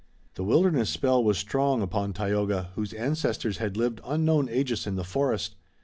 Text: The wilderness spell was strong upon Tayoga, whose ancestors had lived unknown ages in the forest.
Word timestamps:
The 0.33 0.43
wilderness 0.43 0.89
spell 0.89 1.23
was 1.23 1.37
strong 1.37 1.83
upon 1.83 2.11
Tayoga, 2.13 2.71
whose 2.73 2.91
ancestors 2.91 3.59
had 3.59 3.77
lived 3.77 4.01
unknown 4.03 4.49
ages 4.49 4.87
in 4.87 4.95
the 4.95 5.03
forest. 5.03 5.55